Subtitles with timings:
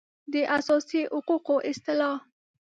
[0.33, 2.17] د اساسي حقوقو اصطلاح